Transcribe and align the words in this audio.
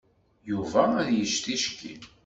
Yuba 0.49 0.83
ad 1.01 1.09
yečč 1.15 1.35
ticki. 1.43 1.93